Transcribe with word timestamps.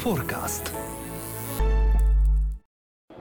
Forecast. 0.00 0.76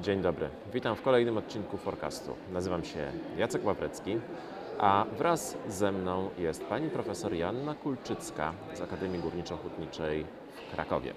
Dzień 0.02 0.22
dobry. 0.22 0.50
Witam 0.74 0.96
w 0.96 1.02
kolejnym 1.02 1.38
odcinku 1.38 1.78
Forecastu. 1.78 2.36
Nazywam 2.52 2.84
się 2.84 3.12
Jacek 3.38 3.66
Ławrecki, 3.66 4.20
a 4.80 5.06
wraz 5.18 5.58
ze 5.68 5.92
mną 5.92 6.30
jest 6.38 6.66
pani 6.66 6.90
profesor 6.90 7.34
Joanna 7.34 7.76
Kulczycka 7.76 8.54
z 8.74 8.82
Akademii 8.82 9.22
Górniczo-Hutniczej 9.22 10.26
w 10.68 10.76
Krakowie. 10.76 11.14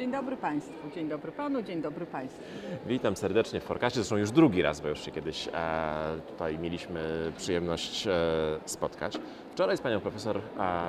Dzień 0.00 0.12
dobry 0.12 0.36
Państwu, 0.36 0.90
dzień 0.94 1.08
dobry 1.08 1.32
Panu, 1.32 1.62
dzień 1.62 1.82
dobry 1.82 2.06
Państwu. 2.06 2.42
Witam 2.86 3.16
serdecznie 3.16 3.60
w 3.60 3.64
Forecastie, 3.64 4.00
zresztą 4.00 4.16
już 4.16 4.30
drugi 4.30 4.62
raz, 4.62 4.80
bo 4.80 4.88
już 4.88 5.04
się 5.04 5.10
kiedyś 5.10 5.48
e, 5.48 5.50
tutaj 6.28 6.58
mieliśmy 6.58 7.32
przyjemność 7.36 8.06
e, 8.06 8.12
spotkać. 8.64 9.18
Wczoraj 9.52 9.76
z 9.76 9.80
panią 9.80 10.00
profesor 10.00 10.36
e, 10.36 10.40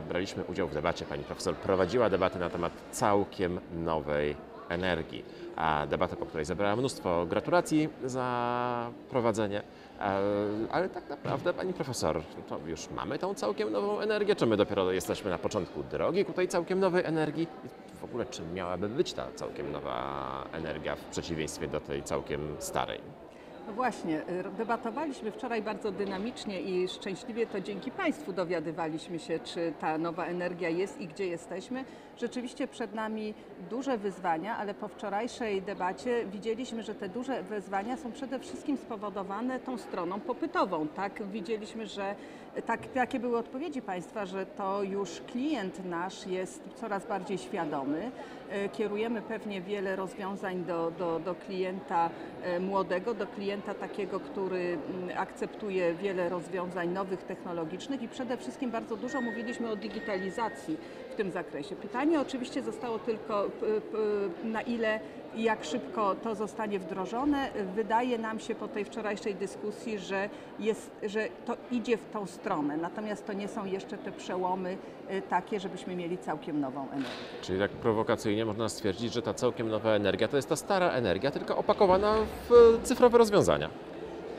braliśmy 0.10 0.44
udział 0.44 0.68
w 0.68 0.74
debacie. 0.74 1.06
Pani 1.06 1.24
profesor 1.24 1.56
prowadziła 1.56 2.10
debatę 2.10 2.40
na 2.40 2.50
temat 2.50 2.74
całkiem 2.92 3.60
nowej 3.74 4.36
energii. 4.70 5.26
A 5.56 5.88
debatę, 5.88 6.16
po 6.16 6.26
której 6.26 6.46
zebrała 6.46 6.76
mnóstwo 6.76 7.26
gratulacji 7.26 7.90
za 8.06 8.90
prowadzenie. 9.10 9.62
E, 10.02 10.20
Ale 10.72 10.90
tak 10.90 11.10
naprawdę, 11.10 11.54
pani 11.54 11.74
profesor, 11.74 12.22
to 12.50 12.60
już 12.66 12.90
mamy 12.90 13.20
tą 13.20 13.34
całkiem 13.34 13.72
nową 13.72 14.00
energię, 14.00 14.36
czy 14.36 14.46
my 14.46 14.58
dopiero 14.58 14.92
jesteśmy 14.92 15.30
na 15.30 15.38
początku 15.38 15.84
drogi 15.84 16.26
ku 16.26 16.34
tej 16.34 16.48
całkiem 16.48 16.80
nowej 16.80 17.06
energii? 17.06 17.48
W 18.02 18.04
ogóle 18.04 18.26
czym 18.26 18.54
miałaby 18.54 18.90
być 18.90 19.14
ta 19.14 19.28
całkiem 19.36 19.72
nowa 19.72 20.48
energia 20.52 20.96
w 20.96 21.06
przeciwieństwie 21.06 21.68
do 21.68 21.80
tej 21.80 22.04
całkiem 22.04 22.56
starej? 22.60 23.02
No 23.72 23.76
właśnie, 23.76 24.22
y, 24.30 24.58
debatowaliśmy 24.58 25.32
wczoraj 25.32 25.62
bardzo 25.62 25.92
dynamicznie 25.92 26.62
i 26.62 26.88
szczęśliwie 26.88 27.48
to 27.48 27.62
dzięki 27.62 27.92
Państwu 27.92 28.34
dowiadywaliśmy 28.34 29.20
się, 29.20 29.40
czy 29.40 29.74
ta 29.80 29.98
nowa 29.98 30.26
energia 30.26 30.70
jest 30.70 31.02
i 31.02 31.08
gdzie 31.08 31.28
jesteśmy. 31.28 31.86
Rzeczywiście 32.18 32.68
przed 32.68 32.94
nami 32.94 33.34
duże 33.70 33.98
wyzwania, 33.98 34.58
ale 34.58 34.74
po 34.74 34.88
wczorajszej 34.88 35.62
debacie 35.62 36.26
widzieliśmy, 36.26 36.84
że 36.84 36.96
te 36.96 37.10
duże 37.10 37.44
wyzwania 37.44 37.98
są 37.98 38.12
przede 38.12 38.40
wszystkim 38.40 38.78
spowodowane 38.78 39.60
tą 39.60 39.78
stroną 39.78 40.20
popytową. 40.20 40.88
Tak, 40.88 41.28
widzieliśmy, 41.28 41.88
że 41.88 42.16
tak, 42.66 42.88
takie 42.88 43.20
były 43.20 43.38
odpowiedzi 43.38 43.82
Państwa, 43.82 44.26
że 44.26 44.46
to 44.46 44.84
już 44.84 45.22
klient 45.32 45.86
nasz 45.86 46.28
jest 46.28 46.64
coraz 46.76 47.06
bardziej 47.06 47.38
świadomy. 47.38 48.12
E, 48.52 48.70
Kierujemy 48.70 49.22
pewnie 49.22 49.62
wiele 49.62 49.96
rozwiązań 49.96 50.64
do, 50.66 50.92
do, 50.92 51.20
do 51.20 51.36
klienta 51.36 52.10
e, 52.44 52.60
młodego, 52.60 53.14
do 53.14 53.28
klienta 53.28 53.74
takiego, 53.74 54.20
który 54.20 54.78
mm, 54.90 55.18
akceptuje 55.18 55.94
wiele 55.94 56.30
rozwiązań 56.30 56.90
nowych, 56.90 57.24
technologicznych 57.24 58.02
i 58.02 58.08
przede 58.08 58.38
wszystkim 58.38 58.72
bardzo 58.72 58.96
dużo 58.98 59.22
mówiliśmy 59.22 59.70
o 59.70 59.76
digitalizacji 59.76 60.78
w 61.12 61.16
tym 61.16 61.32
zakresie. 61.32 61.76
Pytanie 61.76 62.22
oczywiście 62.22 62.64
zostało 62.64 63.00
tylko, 63.00 63.46
na 64.44 64.62
ile 64.62 65.00
i 65.36 65.44
jak 65.44 65.64
szybko 65.66 66.16
to 66.16 66.36
zostanie 66.36 66.80
wdrożone. 66.80 67.50
Wydaje 67.76 68.18
nam 68.18 68.40
się 68.40 68.56
po 68.56 68.68
tej 68.68 68.86
wczorajszej 68.86 69.36
dyskusji, 69.36 70.00
że, 70.00 70.30
jest, 70.60 70.92
że 71.04 71.28
to 71.46 71.58
idzie 71.72 71.98
w 71.98 72.10
tą 72.14 72.26
stronę, 72.26 72.78
natomiast 72.78 73.28
to 73.28 73.34
nie 73.34 73.48
są 73.48 73.66
jeszcze 73.66 73.98
te 73.98 74.12
przełomy 74.12 74.78
y, 75.12 75.22
takie, 75.22 75.60
żebyśmy 75.60 75.96
mieli 75.96 76.18
całkiem 76.18 76.60
nową 76.60 76.82
energię. 76.90 77.10
Czyli 77.42 77.60
tak 77.60 77.72
prowokacyjnie 77.72 78.46
można 78.46 78.70
stwierdzić, 78.70 79.14
że 79.14 79.22
ta 79.22 79.34
całkiem 79.34 79.70
nowa 79.70 79.90
energia 79.92 80.28
to 80.28 80.36
jest 80.36 80.50
ta 80.50 80.56
stara 80.56 80.90
energia, 80.90 81.32
tylko 81.32 81.58
opakowana 81.58 82.16
w 82.50 82.80
cyfrowe 82.84 83.18
rozwiązania. 83.18 83.70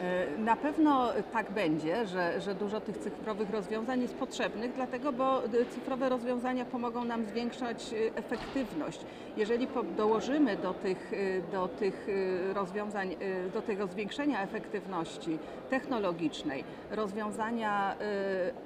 E, 0.02 0.38
Na 0.38 0.56
pewno 0.56 1.08
tak 1.32 1.50
będzie, 1.50 2.06
że, 2.06 2.40
że 2.40 2.54
dużo 2.54 2.80
tych 2.80 2.98
cyfrowych 2.98 3.50
rozwiązań 3.50 4.02
jest 4.02 4.14
potrzebnych, 4.14 4.72
dlatego 4.72 5.12
bo 5.12 5.42
cyfrowe 5.70 6.08
rozwiązania 6.08 6.64
pomogą 6.64 7.04
nam 7.04 7.24
zwiększać 7.24 7.94
efektywność. 8.14 9.00
Jeżeli 9.36 9.69
dołożymy 9.97 10.56
do 10.56 10.75
tych, 10.75 11.12
e, 11.12 11.52
do 11.52 11.69
tych 11.69 12.06
e, 12.50 12.52
rozwiązań, 12.55 13.16
e, 13.20 13.50
do 13.50 13.62
tego 13.62 13.86
zwiększenia 13.86 14.42
efektywności 14.42 15.39
technologicznej, 15.70 16.64
rozwiązania 16.90 17.96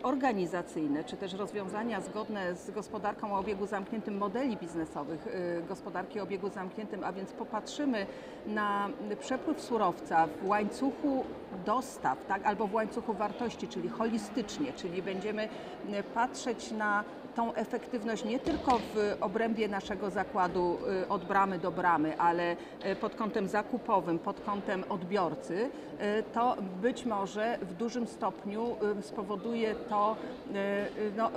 organizacyjne, 0.03 1.05
czy 1.05 1.17
też 1.17 1.35
rozwiązania 1.35 2.01
zgodne 2.01 2.55
z 2.55 2.71
gospodarką 2.71 3.35
o 3.35 3.39
obiegu 3.39 3.67
zamkniętym 3.67 4.17
modeli 4.17 4.57
biznesowych 4.57 5.29
gospodarki 5.69 6.21
o 6.21 6.23
obiegu 6.23 6.49
zamkniętym, 6.49 7.05
a 7.05 7.13
więc 7.13 7.33
popatrzymy 7.33 8.07
na 8.47 8.89
przepływ 9.21 9.61
surowca 9.61 10.27
w 10.27 10.47
łańcuchu 10.49 11.25
dostaw, 11.67 12.27
tak, 12.27 12.47
albo 12.47 12.67
w 12.67 12.75
łańcuchu 12.75 13.15
wartości, 13.15 13.69
czyli 13.69 13.89
holistycznie, 13.89 14.73
czyli 14.73 15.03
będziemy 15.03 15.49
patrzeć 16.15 16.73
na 16.73 17.05
tą 17.37 17.55
efektywność 17.55 18.25
nie 18.25 18.39
tylko 18.39 18.79
w 18.79 19.17
obrębie 19.21 19.69
naszego 19.69 20.11
zakładu 20.11 20.79
y, 21.03 21.09
od 21.09 21.25
bramy 21.25 21.59
do 21.59 21.71
bramy, 21.71 22.19
ale 22.19 22.57
y, 22.87 22.97
pod 22.97 23.15
kątem 23.15 23.49
zakupowym, 23.49 24.19
pod 24.19 24.41
kątem 24.41 24.85
odbiorcy, 24.89 25.55
y, 25.61 26.23
to 26.35 26.57
być 26.83 27.05
może 27.05 27.59
w 27.63 27.75
dużym 27.75 28.07
stopniu 28.07 28.77
spowoduje 29.01 29.75
to, 29.75 30.17
no, 31.17 31.31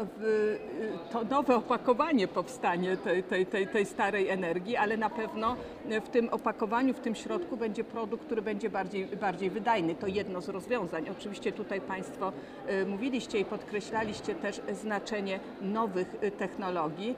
to 1.12 1.24
nowe 1.24 1.56
opakowanie 1.56 2.28
powstanie 2.28 2.98
tej, 2.98 3.24
tej, 3.24 3.46
tej, 3.46 3.68
tej 3.68 3.86
starej 3.86 4.30
energii, 4.30 4.78
ale 4.78 4.98
na 4.98 5.10
pewno 5.10 5.56
w 6.06 6.10
tym 6.10 6.30
opakowaniu, 6.30 6.94
w 6.94 7.00
tym 7.00 7.16
środku 7.16 7.58
będzie 7.58 7.84
produkt, 7.84 8.26
który 8.26 8.42
będzie 8.42 8.70
bardziej, 8.70 9.06
bardziej 9.06 9.50
wydajny. 9.50 9.96
To 9.96 10.08
jedno 10.08 10.42
z 10.42 10.50
rozwiązań. 10.50 11.10
Oczywiście 11.10 11.52
tutaj 11.52 11.82
Państwo 11.82 12.32
mówiliście 12.88 13.40
i 13.40 13.46
podkreślaliście 13.46 14.36
też 14.36 14.62
znaczenie 14.74 15.40
nowych 15.62 15.89
y, 15.98 16.32
technologii, 16.32 17.16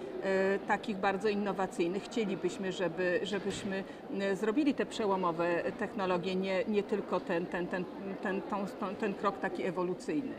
y, 0.56 0.60
takich 0.68 0.98
bardzo 0.98 1.30
innowacyjnych. 1.30 2.04
Chcielibyśmy, 2.04 2.72
żeby, 2.72 3.20
żebyśmy 3.24 3.84
y, 4.22 4.36
zrobili 4.36 4.74
te 4.74 4.86
przełomowe 4.86 5.64
technologie, 5.80 6.36
nie, 6.36 6.66
nie 6.66 6.84
tylko 6.84 7.20
ten, 7.20 7.46
ten, 7.46 7.68
ten, 7.68 7.86
ten, 8.24 8.42
tą, 8.42 8.66
ten 9.00 9.14
krok 9.14 9.40
taki 9.40 9.64
ewolucyjny. 9.64 10.34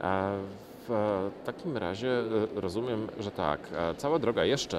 A 0.00 0.30
w 0.88 1.30
takim 1.44 1.76
razie 1.76 2.08
e, 2.08 2.60
rozumiem, 2.60 3.08
że 3.20 3.30
tak, 3.30 3.60
e, 3.72 3.94
cała 3.94 4.18
droga 4.18 4.44
jeszcze 4.44 4.78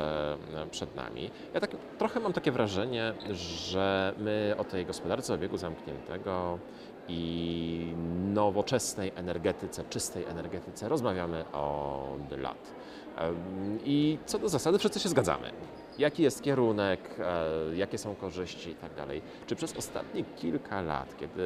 e, 0.56 0.68
przed 0.72 0.96
nami. 0.96 1.32
Ja 1.54 1.60
tak 1.60 1.72
trochę 1.98 2.20
mam 2.20 2.34
takie 2.34 2.52
wrażenie, 2.52 3.14
że 3.32 4.14
my 4.18 4.56
o 4.58 4.64
tej 4.64 4.86
gospodarce 4.86 5.34
obiegu 5.34 5.58
zamkniętego 5.58 6.60
i 7.10 7.94
nowoczesnej 8.34 9.12
energetyce, 9.16 9.84
czystej 9.90 10.26
energetyce 10.26 10.90
rozmawiamy 10.90 11.52
od 11.52 12.32
lat. 12.38 12.74
I 13.86 14.18
co 14.26 14.40
do 14.40 14.50
zasady 14.50 14.80
wszyscy 14.80 15.00
się 15.00 15.10
zgadzamy. 15.10 15.52
Jaki 16.00 16.24
jest 16.24 16.44
kierunek, 16.44 17.00
e, 17.20 17.76
jakie 17.76 17.98
są 17.98 18.16
korzyści 18.16 18.70
i 18.70 18.76
tak 18.76 18.94
dalej. 18.94 19.22
Czy 19.48 19.56
przez 19.56 19.78
ostatnie 19.78 20.24
kilka 20.24 20.82
lat, 20.82 21.18
kiedy 21.20 21.44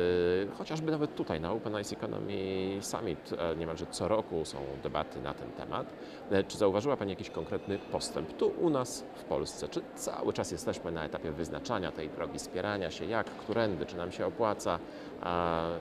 chociażby 0.58 0.92
nawet 0.92 1.16
tutaj 1.16 1.42
na 1.42 1.52
Open 1.52 1.82
Ice 1.82 1.96
Economy 1.96 2.78
Summit 2.82 3.30
e, 3.38 3.56
niemalże 3.56 3.86
co 3.86 4.08
roku 4.08 4.46
są 4.46 4.58
debaty 4.84 5.22
na 5.22 5.34
ten 5.34 5.52
temat, 5.52 5.94
e, 6.32 6.44
czy 6.44 6.58
zauważyła 6.58 6.98
Pani 6.98 7.12
jakiś 7.12 7.30
konkretny 7.30 7.78
postęp 7.92 8.38
tu 8.38 8.54
u 8.62 8.70
nas 8.70 9.04
w 9.16 9.24
Polsce? 9.24 9.68
Czy 9.68 9.82
cały 9.96 10.34
czas 10.34 10.52
jesteśmy 10.52 10.92
na 10.92 11.06
etapie 11.06 11.32
wyznaczania 11.32 11.92
tej 11.92 12.10
drogi, 12.10 12.40
spierania 12.40 12.92
się, 12.92 13.06
jak, 13.06 13.26
którędy, 13.26 13.86
czy 13.86 13.98
nam 13.98 14.12
się 14.12 14.26
opłaca 14.26 14.80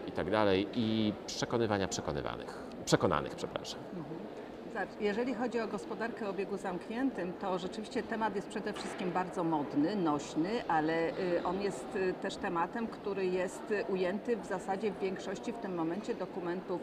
i 0.07 0.13
tak 0.13 0.31
dalej 0.31 0.69
i 0.75 1.13
przekonywania 1.27 1.89
przekonywanych, 1.89 2.59
przekonanych, 2.85 3.35
przepraszam. 3.35 3.81
Zobacz, 4.73 5.01
Jeżeli 5.01 5.35
chodzi 5.35 5.61
o 5.61 5.69
gospodarkę 5.69 6.27
o 6.27 6.31
obiegu 6.31 6.57
zamkniętym, 6.57 7.33
to 7.33 7.59
rzeczywiście 7.59 8.03
temat 8.03 8.37
jest 8.37 8.49
przede 8.49 8.73
wszystkim 8.73 9.11
bardzo 9.11 9.45
modny, 9.45 9.97
nośny, 9.97 10.69
ale 10.69 11.09
y, 11.11 11.45
on 11.45 11.63
jest 11.63 11.97
y, 11.97 12.15
też 12.23 12.37
tematem, 12.37 12.87
który 12.87 13.27
jest 13.27 13.71
y, 13.71 13.85
ujęty 13.89 14.37
w 14.37 14.47
zasadzie 14.47 14.91
w 14.91 14.99
większości 14.99 15.53
w 15.53 15.59
tym 15.59 15.75
momencie 15.75 16.15
dokumentów 16.15 16.81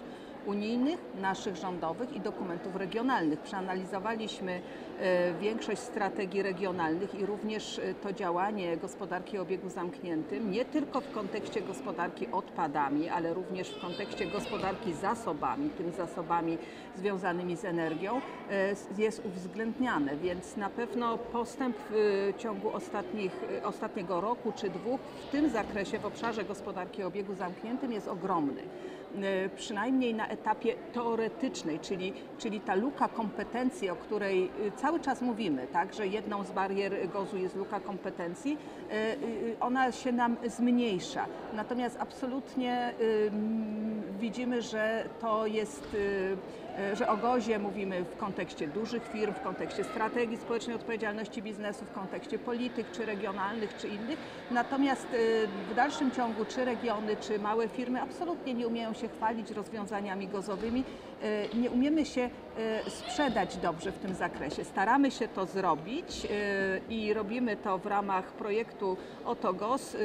unijnych, 0.50 1.00
naszych 1.22 1.56
rządowych 1.56 2.16
i 2.16 2.20
dokumentów 2.20 2.76
regionalnych. 2.76 3.40
Przeanalizowaliśmy 3.40 4.62
e, 5.00 5.34
większość 5.34 5.81
strategii 5.81 6.42
regionalnych 6.42 7.16
i 7.16 7.25
również 7.25 7.80
e, 7.80 7.94
to 7.94 8.13
działanie 8.13 8.78
gospodarki 8.78 9.38
o 9.38 9.42
obiegu 9.42 9.69
zamkniętym, 9.69 10.51
nie 10.51 10.66
tylko 10.66 11.01
w 11.01 11.12
kontekście 11.12 11.62
gospodarki 11.62 12.28
odpadami, 12.31 13.10
ale 13.10 13.34
również 13.34 13.69
w 13.69 13.81
kontekście 13.81 14.25
gospodarki 14.25 14.94
zasobami, 14.94 15.69
tymi 15.69 15.92
zasobami 15.92 16.57
związanymi 16.96 17.57
z 17.57 17.66
energią, 17.66 18.22
e, 18.51 18.75
jest 18.98 19.25
uwzględniany, 19.25 20.18
więc 20.18 20.57
na 20.57 20.69
pewno 20.69 21.18
postęp 21.18 21.78
w 21.90 22.34
ciągu 22.38 22.75
ostatnich, 22.75 23.31
ostatniego 23.63 24.22
roku 24.22 24.51
czy 24.56 24.69
dwóch 24.69 25.01
w 25.28 25.31
tym 25.31 25.50
zakresie, 25.50 26.00
w 26.00 26.06
obszarze 26.06 26.44
gospodarki 26.44 27.04
o 27.04 27.07
obiegu 27.07 27.36
zamkniętym 27.36 27.92
jest 27.92 28.07
ogromny 28.07 28.62
przynajmniej 29.56 30.14
na 30.14 30.28
etapie 30.28 30.76
teoretycznej, 30.94 31.80
czyli, 31.80 32.14
czyli 32.38 32.62
ta 32.62 32.76
luka 32.76 33.08
kompetencji, 33.08 33.90
o 33.90 33.96
której 33.96 34.52
e, 34.68 34.72
cały 34.72 35.00
czas 35.00 35.22
mówimy, 35.22 35.68
tak, 35.68 35.94
że 35.94 36.08
jedną 36.08 36.44
z 36.44 36.52
barier 36.52 37.10
GOZU 37.10 37.38
jest 37.38 37.56
luka 37.56 37.80
kompetencji, 37.80 38.58
e, 38.90 38.94
e, 38.94 39.16
ona 39.60 39.92
się 39.92 40.12
nam 40.12 40.38
zmniejsza. 40.46 41.26
Natomiast 41.54 41.98
absolutnie 42.00 42.74
e, 42.74 42.94
widzimy, 44.20 44.62
że 44.62 45.10
to 45.22 45.46
jest 45.46 45.88
e, 45.94 45.98
e, 45.98 46.69
że 46.94 47.08
o 47.10 47.18
GOZie 47.18 47.60
mówimy 47.60 48.04
w 48.04 48.18
kontekście 48.18 48.68
dużych 48.68 49.04
firm, 49.08 49.34
w 49.34 49.42
kontekście 49.42 49.84
strategii 49.84 50.38
społecznej 50.38 50.76
odpowiedzialności 50.76 51.42
biznesu, 51.42 51.86
w 51.86 51.92
kontekście 51.92 52.40
polityk, 52.40 52.92
czy 52.92 53.06
regionalnych, 53.06 53.78
czy 53.78 53.88
innych. 53.88 54.18
Natomiast 54.52 55.08
e, 55.14 55.48
w 55.72 55.76
dalszym 55.76 56.12
ciągu 56.12 56.46
czy 56.46 56.66
regiony, 56.66 57.16
czy 57.22 57.40
małe 57.40 57.68
firmy 57.68 58.02
absolutnie 58.02 58.54
nie 58.54 58.68
umieją 58.68 58.94
się 58.94 59.08
chwalić 59.08 59.52
rozwiązaniami 59.52 60.28
gozowymi. 60.28 60.84
E, 61.24 61.58
Nie 61.58 61.70
umiemy 61.72 62.06
się 62.06 62.30
e, 62.58 62.90
sprzedać 62.90 63.58
dobrze 63.58 63.92
w 63.92 64.00
tym 64.00 64.16
zakresie. 64.16 64.64
Staramy 64.64 65.12
się 65.12 65.28
to 65.28 65.46
zrobić 65.46 66.25
e, 66.25 66.30
i 66.94 67.14
robimy 67.14 67.58
to 67.58 67.78
w 67.78 67.86
ramach 67.86 68.32
projektu 68.32 68.98
Otogos. 69.25 69.96
E, 69.96 70.00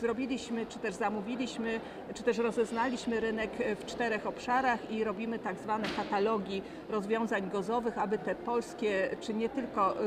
Zrobiliśmy, 0.00 0.66
czy 0.66 0.78
też 0.78 0.94
zamówiliśmy, 0.94 1.80
czy 2.14 2.22
też 2.22 2.38
rozeznaliśmy 2.38 3.20
rynek 3.20 3.50
e, 3.60 3.76
w 3.76 3.86
czterech 3.86 4.26
obszarach 4.26 4.90
i 4.90 5.04
robimy 5.04 5.38
tak 5.38 5.56
zwane 5.56 5.88
katalogi 5.96 6.62
rozwiązań 6.90 7.50
gozowych, 7.50 7.98
aby 7.98 8.18
te 8.18 8.34
polskie, 8.34 9.16
czy 9.20 9.34
nie 9.34 9.48
tylko 9.48 9.96
e, 9.96 10.04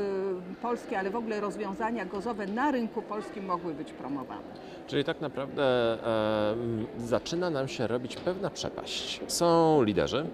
polskie, 0.62 0.98
ale 0.98 1.10
w 1.10 1.16
ogóle 1.16 1.40
rozwiązania 1.40 2.04
gozowe 2.04 2.46
na 2.46 2.70
rynku 2.70 3.02
polskim 3.02 3.44
mogły 3.44 3.74
być 3.74 3.92
promowane. 3.92 4.42
Czyli 4.86 5.04
tak 5.04 5.20
naprawdę 5.20 5.62
e, 5.62 6.56
zaczyna 6.98 7.50
nam 7.50 7.68
się 7.68 7.86
robić 7.86 8.16
pewna 8.16 8.50
przepaść. 8.50 9.20
Są 9.26 9.82
liderzy, 9.82 10.26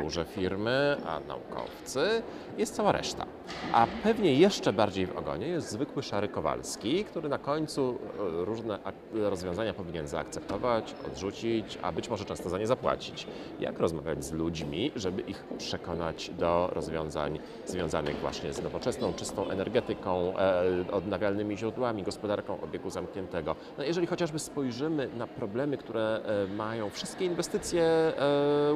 duże 0.00 0.24
firmy, 0.24 0.96
a 1.06 1.20
naukowcy, 1.20 2.22
jest 2.58 2.74
cała 2.74 2.92
reszta. 2.92 3.26
A 3.72 3.86
pewnie 4.02 4.34
jeszcze 4.34 4.72
bardziej 4.72 5.06
w 5.06 5.16
ogonie 5.16 5.46
jest 5.46 5.70
zwykły 5.70 6.02
szary 6.02 6.28
Kowalski, 6.28 7.04
który 7.04 7.28
na 7.28 7.38
końcu 7.38 7.98
e, 8.40 8.44
różne 8.44 8.78
rozwiązania 9.12 9.74
powinien 9.74 10.08
zaakceptować, 10.08 10.94
odrzucić, 11.06 11.78
a 11.82 11.92
być 11.92 12.08
może 12.08 12.24
często 12.24 12.48
za 12.48 12.58
nie 12.58 12.66
zapłacić. 12.66 13.26
Jak 13.60 13.78
rozmawiać 13.78 14.24
z 14.24 14.32
ludźmi, 14.32 14.92
żeby 14.96 15.22
ich 15.22 15.44
przekonać 15.58 16.30
do 16.30 16.70
rozwiązań 16.72 17.38
związanych 17.66 18.16
właśnie 18.16 18.52
z 18.52 18.62
nowoczesną, 18.62 19.14
czystą 19.14 19.50
energetyką, 19.50 20.38
e, 20.38 20.92
odnawialnymi 20.92 21.58
źródłami, 21.58 22.02
gospodarką 22.02 22.60
obiegu 22.60 22.90
zamkniętego. 22.90 23.56
No 23.78 23.84
jeżeli 23.84 24.06
chociażby 24.06 24.38
spojrzymy 24.38 25.08
na 25.16 25.26
problemy, 25.26 25.76
które 25.76 26.20
e, 26.24 26.54
mają 26.54 26.90
wszystkie 26.90 27.24
inwestycje 27.24 28.12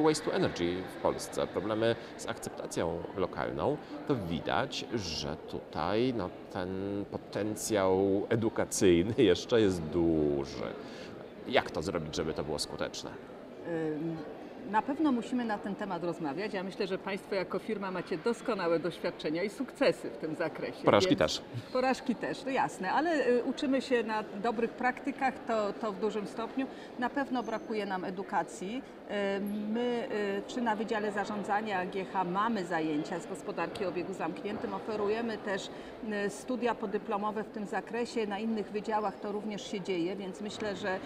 waste 0.03 0.27
to 0.27 0.33
energy 0.33 0.83
w 0.97 1.01
Polsce, 1.01 1.06
problemy 1.53 1.95
z 2.17 2.27
akceptacją 2.27 3.03
lokalną, 3.17 3.77
to 4.07 4.15
widać, 4.15 4.85
że 4.95 5.35
tutaj 5.35 6.13
no, 6.17 6.29
ten 6.53 6.69
potencjał 7.11 8.25
edukacyjny 8.29 9.13
jeszcze 9.23 9.61
jest 9.61 9.81
duży. 9.81 10.73
Jak 11.47 11.71
to 11.71 11.81
zrobić, 11.81 12.15
żeby 12.15 12.33
to 12.33 12.43
było 12.43 12.59
skuteczne? 12.59 13.11
Na 14.71 14.81
pewno 14.81 15.11
musimy 15.11 15.45
na 15.45 15.57
ten 15.57 15.75
temat 15.75 16.03
rozmawiać. 16.03 16.53
Ja 16.53 16.63
myślę, 16.63 16.87
że 16.87 16.97
Państwo 16.97 17.35
jako 17.35 17.59
firma 17.59 17.91
macie 17.91 18.17
doskonałe 18.17 18.79
doświadczenia 18.79 19.43
i 19.43 19.49
sukcesy 19.49 20.09
w 20.09 20.17
tym 20.17 20.35
zakresie. 20.35 20.83
Porażki 20.83 21.09
więc- 21.09 21.19
też. 21.19 21.41
Porażki 21.73 22.15
też, 22.15 22.39
to 22.43 22.49
jasne, 22.49 22.91
ale 22.91 23.27
y, 23.27 23.43
uczymy 23.43 23.81
się 23.81 24.03
na 24.03 24.23
dobrych 24.43 24.71
praktykach, 24.71 25.33
to, 25.47 25.73
to 25.73 25.91
w 25.91 25.99
dużym 25.99 26.27
stopniu. 26.27 26.67
Na 26.99 27.09
pewno 27.09 27.43
brakuje 27.43 27.85
nam 27.85 28.03
edukacji. 28.05 28.81
Y, 29.11 29.39
My, 29.73 30.07
y, 30.11 30.41
czy 30.47 30.61
na 30.61 30.75
Wydziale 30.75 31.11
Zarządzania 31.11 31.85
GH 31.85 32.23
mamy 32.31 32.65
zajęcia 32.65 33.19
z 33.19 33.27
gospodarki 33.27 33.85
o 33.85 33.89
obiegu 33.89 34.13
zamkniętym, 34.13 34.73
oferujemy 34.73 35.37
też 35.37 35.69
studia 36.29 36.75
podyplomowe 36.75 37.43
w 37.43 37.49
tym 37.49 37.65
zakresie. 37.65 38.27
Na 38.27 38.39
innych 38.39 38.71
wydziałach 38.71 39.19
to 39.19 39.31
również 39.31 39.71
się 39.71 39.81
dzieje, 39.81 40.15
więc 40.15 40.41
myślę, 40.41 40.75
że 40.75 40.99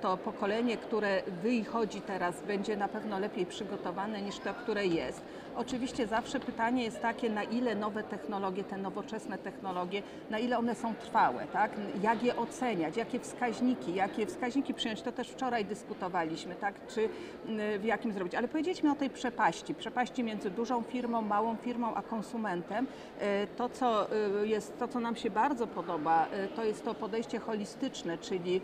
to 0.00 0.16
pokolenie, 0.16 0.76
które 0.76 1.22
wychodzi 1.42 2.00
teraz, 2.00 2.42
będzie 2.42 2.76
na 2.76 2.88
pewno 2.88 2.99
lepiej 3.18 3.46
przygotowane 3.46 4.22
niż 4.22 4.38
to, 4.38 4.54
które 4.54 4.86
jest. 4.86 5.22
Oczywiście 5.60 6.06
zawsze 6.06 6.40
pytanie 6.40 6.84
jest 6.84 7.00
takie, 7.00 7.30
na 7.30 7.42
ile 7.42 7.74
nowe 7.74 8.02
technologie, 8.02 8.64
te 8.64 8.76
nowoczesne 8.76 9.38
technologie, 9.38 10.02
na 10.30 10.38
ile 10.38 10.58
one 10.58 10.74
są 10.74 10.94
trwałe, 10.94 11.46
tak? 11.46 11.70
Jak 12.02 12.22
je 12.22 12.36
oceniać, 12.36 12.96
jakie 12.96 13.20
wskaźniki, 13.20 13.94
jakie 13.94 14.26
wskaźniki 14.26 14.74
przyjąć, 14.74 15.02
to 15.02 15.12
też 15.12 15.28
wczoraj 15.28 15.64
dyskutowaliśmy, 15.64 16.54
tak? 16.54 16.74
Czy 16.86 17.00
y, 17.00 17.78
w 17.78 17.84
jakim 17.84 18.12
zrobić. 18.12 18.34
Ale 18.34 18.48
powiedzieliśmy 18.48 18.92
o 18.92 18.94
tej 18.94 19.10
przepaści, 19.10 19.74
przepaści 19.74 20.24
między 20.24 20.50
dużą 20.50 20.82
firmą, 20.82 21.22
małą 21.22 21.56
firmą, 21.56 21.94
a 21.94 22.02
konsumentem. 22.02 22.86
Y, 23.22 23.46
To, 23.56 23.68
co 23.68 24.06
y, 24.42 24.48
jest, 24.48 24.78
to, 24.78 24.88
co 24.88 25.00
nam 25.00 25.16
się 25.16 25.30
bardzo 25.30 25.66
podoba, 25.66 26.26
to 26.56 26.64
jest 26.64 26.84
to 26.84 26.94
podejście 26.94 27.38
holistyczne, 27.38 28.18
czyli 28.18 28.60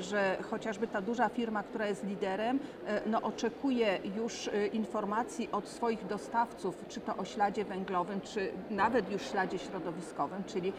że 0.00 0.36
chociażby 0.50 0.86
ta 0.86 1.00
duża 1.00 1.28
firma, 1.28 1.62
która 1.62 1.86
jest 1.86 2.04
liderem, 2.04 2.58
no, 3.06 3.22
oczekuje 3.22 3.98
już 4.16 4.50
informacji 4.72 5.48
od 5.52 5.68
swoich 5.68 5.98
dostawców, 5.98 6.15
czy 6.88 7.00
to 7.00 7.16
o 7.16 7.24
śladzie 7.24 7.64
węglowym, 7.64 8.20
czy 8.20 8.52
nawet 8.70 9.10
już 9.10 9.22
śladzie 9.22 9.58
środowiskowym, 9.58 10.44
czyli 10.44 10.68
y, 10.68 10.72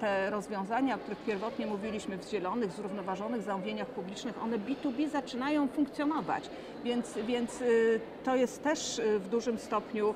te 0.00 0.30
rozwiązania, 0.30 0.94
o 0.94 0.98
których 0.98 1.18
pierwotnie 1.18 1.66
mówiliśmy 1.66 2.18
w 2.18 2.30
zielonych, 2.30 2.72
zrównoważonych 2.72 3.42
zamówieniach 3.42 3.88
publicznych, 3.88 4.42
one 4.42 4.58
B2B 4.58 5.08
zaczynają 5.08 5.68
funkcjonować, 5.68 6.50
więc, 6.84 7.18
więc 7.26 7.60
y, 7.60 8.00
to 8.24 8.36
jest 8.36 8.62
też 8.62 8.98
y, 8.98 9.18
w 9.18 9.28
dużym 9.28 9.58
stopniu 9.58 10.14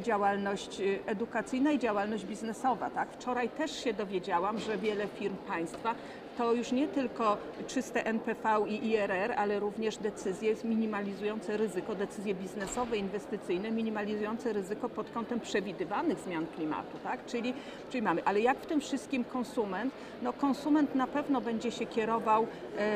działalność 0.00 0.82
edukacyjna 1.06 1.72
i 1.72 1.78
działalność 1.78 2.24
biznesowa. 2.24 2.90
Tak? 2.90 3.08
Wczoraj 3.12 3.48
też 3.48 3.84
się 3.84 3.92
dowiedziałam, 3.92 4.58
że 4.58 4.78
wiele 4.78 5.06
firm 5.06 5.36
państwa 5.36 5.94
to 6.38 6.52
już 6.52 6.72
nie 6.72 6.88
tylko 6.88 7.36
czyste 7.66 8.06
NPV 8.06 8.64
i 8.68 8.86
IRR, 8.88 9.32
ale 9.36 9.60
również 9.60 9.96
decyzje 9.96 10.54
minimalizujące 10.64 11.56
ryzyko, 11.56 11.94
decyzje 11.94 12.34
biznesowe, 12.34 12.96
inwestycyjne, 12.96 13.70
minimalizujące 13.70 14.52
ryzyko 14.52 14.88
pod 14.88 15.10
kątem 15.10 15.40
przewidywanych 15.40 16.18
zmian 16.20 16.46
klimatu, 16.46 16.98
tak? 17.02 17.26
Czyli, 17.26 17.54
czyli 17.90 18.02
mamy, 18.02 18.24
ale 18.24 18.40
jak 18.40 18.58
w 18.58 18.66
tym 18.66 18.80
wszystkim 18.80 19.24
konsument? 19.24 19.94
No 20.22 20.32
konsument 20.32 20.94
na 20.94 21.06
pewno 21.06 21.40
będzie 21.40 21.70
się 21.70 21.86
kierował 21.86 22.46
e, 22.78 22.86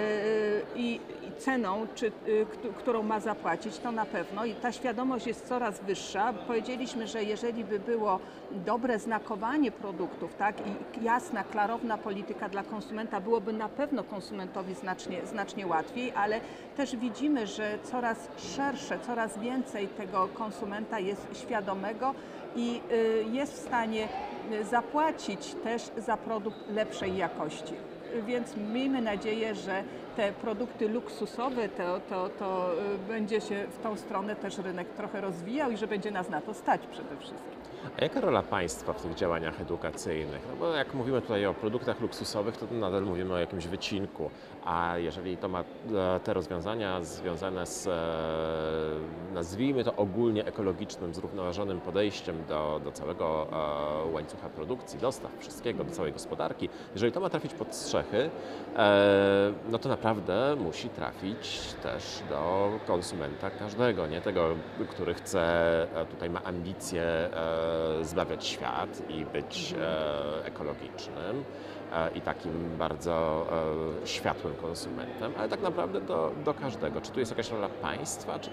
i, 0.77 1.01
i 1.20 1.20
ceną, 1.45 1.87
czy, 1.95 2.07
y, 2.29 2.47
któ- 2.51 2.73
którą 2.73 3.03
ma 3.03 3.21
zapłacić, 3.21 3.79
to 3.79 3.93
na 3.93 4.07
pewno 4.07 4.45
i 4.45 4.55
ta 4.55 4.73
świadomość 4.73 5.27
jest 5.27 5.49
coraz 5.49 5.81
wyższa. 5.81 6.33
Powiedzieliśmy, 6.33 7.07
że 7.07 7.25
jeżeli 7.25 7.65
by 7.65 7.79
było 7.79 8.19
dobre 8.53 8.99
znakowanie 8.99 9.71
produktów, 9.73 10.35
tak, 10.35 10.55
i 10.67 11.05
jasna, 11.05 11.45
klarowna 11.45 11.99
polityka 11.99 12.49
dla 12.49 12.63
konsumenta, 12.63 13.21
byłoby 13.21 13.53
na 13.53 13.69
pewno 13.69 14.05
konsumentowi 14.05 14.75
znacznie, 14.75 15.27
znacznie 15.27 15.67
łatwiej, 15.67 16.13
ale 16.17 16.41
też 16.77 16.97
widzimy, 16.97 17.47
że 17.47 17.79
coraz 17.83 18.29
szersze, 18.57 18.99
coraz 19.07 19.39
więcej 19.39 19.89
tego 19.89 20.29
konsumenta 20.35 20.99
jest 20.99 21.27
świadomego 21.33 22.15
i 22.57 22.81
y, 22.93 23.25
jest 23.33 23.53
w 23.53 23.59
stanie 23.67 24.09
y, 24.53 24.65
zapłacić 24.65 25.55
też 25.65 25.83
za 25.97 26.17
produkt 26.17 26.71
lepszej 26.71 27.17
jakości. 27.17 27.75
Więc 28.27 28.57
miejmy 28.57 29.03
nadzieję, 29.03 29.55
że 29.55 29.83
te 30.17 30.33
produkty 30.33 30.89
luksusowe, 30.89 31.69
to, 31.69 32.01
to, 32.01 32.29
to 32.29 32.73
y, 32.95 32.99
będzie 33.09 33.41
się 33.41 33.67
w 33.71 33.83
tą 33.83 33.97
stronę 33.97 34.37
też 34.37 34.59
rynek 34.59 34.89
trochę 34.89 35.21
rozwijał 35.21 35.71
i 35.71 35.77
że 35.77 35.87
będzie 35.87 36.11
nas 36.11 36.31
na 36.31 36.41
to 36.41 36.55
stać 36.55 36.81
przede 36.87 37.17
wszystkim. 37.17 37.70
A 37.99 38.03
jaka 38.05 38.21
rola 38.21 38.43
państwa 38.43 38.93
w 38.93 39.03
tych 39.03 39.15
działaniach 39.15 39.61
edukacyjnych? 39.61 40.43
No 40.51 40.57
bo 40.57 40.75
jak 40.75 40.95
mówimy 40.95 41.23
tutaj 41.23 41.47
o 41.47 41.55
produktach 41.55 42.01
luksusowych, 42.01 42.57
to 42.57 42.67
nadal 42.71 43.03
mówimy 43.03 43.35
o 43.35 43.39
jakimś 43.39 43.67
wycinku, 43.67 44.31
a 44.65 44.99
jeżeli 44.99 45.37
to 45.37 45.49
ma 45.49 45.61
e, 45.61 46.21
te 46.25 46.35
rozwiązania 46.35 47.03
związane 47.03 47.67
z, 47.67 47.87
e, 47.87 49.35
nazwijmy 49.35 49.85
to 49.85 49.97
ogólnie 49.97 50.47
ekologicznym, 50.47 51.15
zrównoważonym 51.15 51.81
podejściem 51.81 52.37
do, 52.49 52.81
do 52.85 52.93
całego 52.93 53.47
e, 54.07 54.13
łańcucha 54.13 54.49
produkcji, 54.49 54.99
dostaw, 54.99 55.31
wszystkiego, 55.39 55.85
do 55.85 55.91
całej 55.91 56.13
gospodarki, 56.13 56.69
jeżeli 56.93 57.13
to 57.13 57.21
ma 57.21 57.31
trafić 57.31 57.55
pod 57.55 57.75
strzechy, 57.75 58.31
no 59.71 59.79
to 59.79 59.89
naprawdę 59.89 60.57
musi 60.57 60.89
trafić 60.89 61.75
też 61.83 62.23
do 62.31 62.71
konsumenta 62.87 63.51
każdego, 63.51 64.07
nie 64.07 64.21
tego, 64.21 64.49
który 64.91 65.15
chce, 65.15 65.87
tutaj 66.11 66.31
ma 66.31 66.43
ambicje 66.45 67.31
zbawiać 68.03 68.47
świat 68.47 69.03
i 69.09 69.25
być 69.25 69.75
e, 69.81 70.45
ekologicznym 70.45 71.45
e, 71.93 72.11
i 72.11 72.21
takim 72.21 72.77
bardzo 72.79 73.47
e, 74.03 74.07
światłym 74.07 74.55
konsumentem, 74.55 75.33
ale 75.39 75.49
tak 75.49 75.63
naprawdę 75.63 76.01
do, 76.01 76.33
do 76.45 76.55
każdego. 76.55 77.01
Czy 77.01 77.11
tu 77.11 77.21
jest 77.21 77.33
jakaś 77.33 77.51
rola 77.51 77.69
państwa, 77.69 78.39
czy 78.39 78.51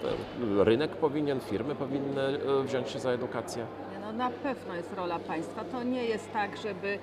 rynek 0.58 0.96
powinien, 0.96 1.40
firmy 1.40 1.74
powinny 1.74 2.38
wziąć 2.64 2.90
się 2.90 2.98
za 2.98 3.10
edukację? 3.10 3.66
No 4.00 4.12
na 4.12 4.30
pewno 4.30 4.74
jest 4.74 4.94
rola 4.94 5.18
państwa. 5.18 5.64
To 5.64 5.82
nie 5.82 6.04
jest 6.04 6.32
tak, 6.32 6.56
żeby 6.56 6.98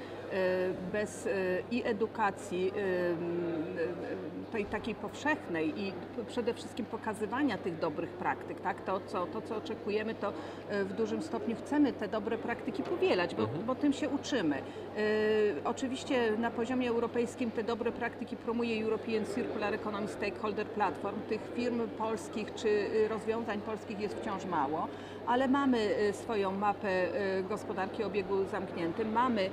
bez 0.92 1.28
i 1.72 1.84
edukacji 1.86 2.72
tej 4.56 4.66
takiej 4.66 4.96
powszechnej 4.96 5.80
i 5.82 5.94
przede 6.28 6.54
wszystkim 6.54 6.86
pokazywania 6.86 7.58
tych 7.58 7.80
dobrych 7.80 8.10
praktyk, 8.10 8.62
tak? 8.62 8.82
To, 8.82 9.00
co, 9.08 9.26
to, 9.28 9.42
co 9.42 9.56
oczekujemy, 9.56 10.16
to 10.16 10.34
e, 10.70 10.84
w 10.84 10.94
dużym 10.94 11.22
stopniu 11.22 11.56
chcemy 11.56 11.94
te 11.94 12.08
dobre 12.08 12.38
praktyki 12.38 12.84
powielać, 12.84 13.36
bo, 13.36 13.44
Mhm. 13.44 13.66
bo 13.66 13.76
tym 13.76 13.94
się 13.94 14.10
uczymy. 14.10 14.56
E, 14.56 14.62
Oczywiście 15.66 16.32
na 16.38 16.52
poziomie 16.52 16.90
europejskim 16.90 17.52
te 17.52 17.64
dobre 17.64 17.92
praktyki 17.92 18.36
promuje 18.38 18.84
European 18.84 19.26
Circular 19.36 19.74
Economy 19.74 20.08
Stakeholder 20.08 20.68
Platform. 20.68 21.20
Tych 21.30 21.42
firm 21.56 21.88
polskich 21.98 22.54
czy 22.56 22.68
y, 22.68 23.08
rozwiązań 23.08 23.62
polskich 23.62 24.00
jest 24.00 24.16
wciąż 24.22 24.46
mało, 24.46 24.88
ale 25.28 25.48
mamy 25.48 25.78
y, 26.10 26.14
swoją 26.14 26.52
mapę 26.52 26.90
y, 27.40 27.44
gospodarki 27.44 28.04
obiegu 28.04 28.46
zamkniętym, 28.46 29.12
mamy 29.12 29.42
y, 29.42 29.50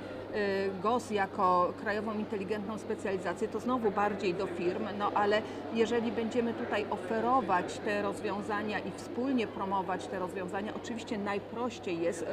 GOS 0.83 1.11
jako 1.11 1.73
krajową 1.81 2.13
inteligentną 2.13 2.77
specjalizację, 2.77 3.47
to 3.47 3.59
znowu 3.59 3.91
bardziej 3.91 4.33
do 4.33 4.47
firm, 4.47 4.87
no 4.97 5.11
ale 5.15 5.41
jeżeli 5.73 6.11
będziemy 6.11 6.53
tutaj 6.53 6.85
oferować 6.89 7.79
te 7.79 8.01
rozwiązania 8.01 8.79
i 8.79 8.91
wspólnie 8.91 9.47
promować 9.47 10.07
te 10.07 10.19
rozwiązania, 10.19 10.73
oczywiście 10.83 11.17
najprościej 11.17 12.01
jest, 12.01 12.25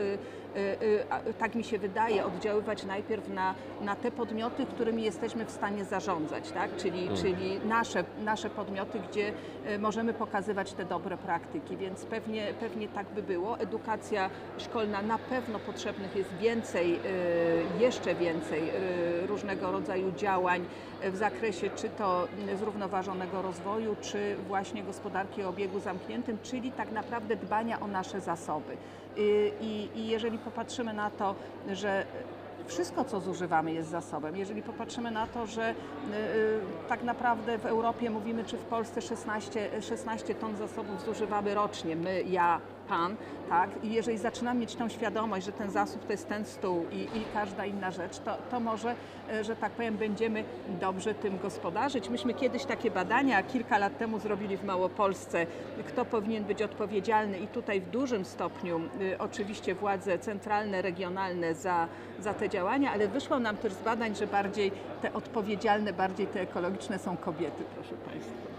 tak 1.38 1.54
mi 1.54 1.64
się 1.64 1.78
wydaje, 1.78 2.24
oddziaływać 2.24 2.84
najpierw 2.84 3.28
na, 3.28 3.54
na 3.80 3.96
te 3.96 4.10
podmioty, 4.10 4.66
którymi 4.66 5.02
jesteśmy 5.02 5.44
w 5.44 5.50
stanie 5.50 5.84
zarządzać, 5.84 6.50
tak? 6.50 6.76
czyli, 6.76 7.08
czyli 7.22 7.60
nasze, 7.64 8.04
nasze 8.24 8.50
podmioty, 8.50 9.00
gdzie 9.10 9.32
y, 9.70 9.78
możemy 9.78 10.14
pokazywać 10.14 10.72
te 10.72 10.84
dobre 10.84 11.16
praktyki, 11.16 11.76
więc 11.76 12.04
pewnie, 12.04 12.54
pewnie 12.60 12.88
tak 12.88 13.06
by 13.06 13.22
było. 13.22 13.58
Edukacja 13.58 14.30
szkolna 14.58 15.02
na 15.02 15.18
pewno 15.18 15.58
potrzebnych 15.58 16.16
jest 16.16 16.30
więcej, 16.40 16.94
y, 16.94 16.98
jeszcze 17.80 18.14
więcej 18.14 18.62
y, 19.24 19.26
różnego 19.26 19.72
rodzaju 19.72 20.12
działań 20.12 20.64
w 21.04 21.16
zakresie 21.16 21.70
czy 21.76 21.88
to 21.88 22.28
zrównoważonego 22.58 23.42
rozwoju, 23.42 23.96
czy 24.00 24.36
właśnie 24.48 24.82
gospodarki 24.82 25.42
o 25.42 25.48
obiegu 25.48 25.80
zamkniętym, 25.80 26.38
czyli 26.42 26.72
tak 26.72 26.92
naprawdę 26.92 27.36
dbania 27.36 27.80
o 27.80 27.86
nasze 27.86 28.20
zasoby. 28.20 28.76
Y, 29.18 29.52
I, 29.60 29.88
i 29.94 30.06
jeżeli 30.06 30.38
popatrzymy 30.38 30.92
na 30.92 31.10
to, 31.10 31.34
że 31.72 32.06
wszystko, 32.66 33.04
co 33.04 33.20
zużywamy, 33.20 33.72
jest 33.72 33.90
zasobem. 33.90 34.36
Jeżeli 34.36 34.62
popatrzymy 34.62 35.10
na 35.10 35.26
to, 35.26 35.46
że 35.46 35.70
y, 35.70 35.74
y, 36.14 36.60
tak 36.88 37.02
naprawdę 37.02 37.58
w 37.58 37.66
Europie 37.66 38.10
mówimy, 38.10 38.44
czy 38.44 38.56
w 38.56 38.64
Polsce 38.64 39.02
16, 39.02 39.70
16 39.80 40.34
ton 40.34 40.56
zasobów 40.56 41.02
zużywamy 41.04 41.54
rocznie, 41.54 41.96
my, 41.96 42.22
ja, 42.22 42.60
pan, 42.90 43.16
tak? 43.48 43.70
I 43.82 43.92
jeżeli 43.92 44.18
zaczynamy 44.18 44.60
mieć 44.60 44.74
tą 44.74 44.88
świadomość, 44.88 45.46
że 45.46 45.52
ten 45.52 45.70
zasób 45.70 46.06
to 46.06 46.12
jest 46.12 46.28
ten 46.28 46.44
stół 46.44 46.86
i, 46.92 46.96
i 46.96 47.24
każda 47.34 47.66
inna 47.66 47.90
rzecz, 47.90 48.18
to, 48.18 48.36
to 48.50 48.60
może, 48.60 48.94
y, 49.40 49.44
że 49.44 49.56
tak 49.56 49.72
powiem, 49.72 49.96
będziemy 49.96 50.44
dobrze 50.80 51.14
tym 51.14 51.38
gospodarzyć. 51.38 52.08
Myśmy 52.08 52.34
kiedyś 52.34 52.64
takie 52.64 52.90
badania 52.90 53.42
kilka 53.42 53.78
lat 53.78 53.98
temu 53.98 54.18
zrobili 54.18 54.56
w 54.56 54.64
Małopolsce, 54.64 55.46
kto 55.88 56.04
powinien 56.04 56.44
być 56.44 56.62
odpowiedzialny 56.62 57.38
i 57.38 57.46
tutaj 57.46 57.80
w 57.80 57.90
dużym 57.90 58.24
stopniu 58.24 58.80
y, 59.00 59.18
oczywiście 59.18 59.74
władze 59.74 60.18
centralne, 60.18 60.82
regionalne 60.82 61.54
za, 61.54 61.88
za 62.20 62.34
te 62.34 62.48
działania, 62.48 62.92
ale 62.92 63.08
wyszło 63.08 63.38
nam 63.38 63.56
też 63.56 63.72
z 63.72 63.82
badań, 63.82 64.14
że 64.14 64.26
bardziej 64.26 64.72
te 65.02 65.12
odpowiedzialne, 65.12 65.92
bardziej 65.92 66.26
te 66.26 66.40
ekologiczne 66.40 66.98
są 66.98 67.16
kobiety, 67.16 67.64
proszę 67.74 67.94
Państwa. 67.94 68.49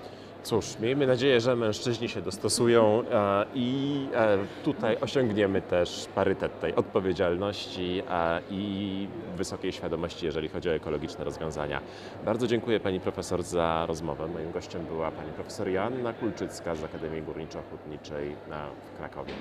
Cóż, 0.43 0.79
miejmy 0.79 1.07
nadzieję, 1.07 1.41
że 1.41 1.55
mężczyźni 1.55 2.09
się 2.09 2.21
dostosują 2.21 3.03
e, 3.11 3.45
i 3.55 4.07
e, 4.13 4.37
tutaj 4.63 4.97
osiągniemy 5.01 5.61
też 5.61 6.07
parytet 6.15 6.59
tej 6.59 6.75
odpowiedzialności 6.75 8.03
e, 8.09 8.41
i 8.49 9.07
wysokiej 9.37 9.71
świadomości, 9.71 10.25
jeżeli 10.25 10.49
chodzi 10.49 10.69
o 10.69 10.73
ekologiczne 10.73 11.23
rozwiązania. 11.25 11.81
Bardzo 12.25 12.47
dziękuję 12.47 12.79
Pani 12.79 12.99
Profesor 12.99 13.43
za 13.43 13.85
rozmowę. 13.87 14.27
Moim 14.27 14.51
gościem 14.51 14.85
była 14.85 15.11
Pani 15.11 15.31
Profesor 15.31 15.67
Joanna 15.69 16.13
Kulczycka 16.13 16.75
z 16.75 16.83
Akademii 16.83 17.23
Górniczo-Hutniczej 17.23 18.35
na- 18.49 18.67
w 18.93 18.97
Krakowie. 18.97 19.33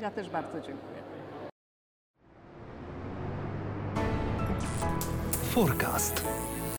Ja 0.00 0.10
też 0.10 0.30
bardzo 0.30 0.60
dziękuję. 0.60 1.02
Forecast. 5.54 6.24